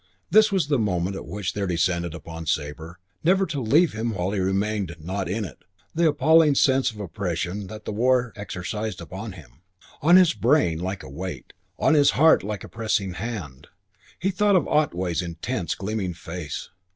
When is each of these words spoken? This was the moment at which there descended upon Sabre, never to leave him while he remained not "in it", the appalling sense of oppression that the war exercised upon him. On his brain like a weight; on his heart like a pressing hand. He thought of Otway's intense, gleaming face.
This 0.31 0.51
was 0.51 0.65
the 0.67 0.79
moment 0.79 1.15
at 1.15 1.27
which 1.27 1.53
there 1.53 1.67
descended 1.67 2.15
upon 2.15 2.47
Sabre, 2.47 2.97
never 3.23 3.45
to 3.45 3.61
leave 3.61 3.93
him 3.93 4.15
while 4.15 4.31
he 4.31 4.39
remained 4.39 4.95
not 4.99 5.29
"in 5.29 5.45
it", 5.45 5.59
the 5.93 6.07
appalling 6.07 6.55
sense 6.55 6.89
of 6.89 6.99
oppression 6.99 7.67
that 7.67 7.85
the 7.85 7.91
war 7.91 8.33
exercised 8.35 8.99
upon 8.99 9.33
him. 9.33 9.61
On 10.01 10.15
his 10.15 10.33
brain 10.33 10.79
like 10.79 11.03
a 11.03 11.07
weight; 11.07 11.53
on 11.77 11.93
his 11.93 12.11
heart 12.17 12.41
like 12.41 12.63
a 12.63 12.67
pressing 12.67 13.13
hand. 13.13 13.67
He 14.19 14.31
thought 14.31 14.55
of 14.55 14.67
Otway's 14.67 15.21
intense, 15.21 15.75
gleaming 15.75 16.15
face. 16.15 16.71